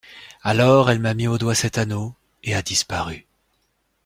Alors 0.41 0.89
elle 0.89 0.97
m’a 0.97 1.13
mis 1.13 1.27
au 1.27 1.37
doigt 1.37 1.53
cet 1.53 1.77
anneau, 1.77 2.15
et 2.43 2.55
a 2.55 2.63
disparu. 2.63 3.27